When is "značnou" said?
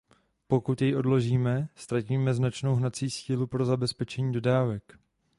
2.33-2.75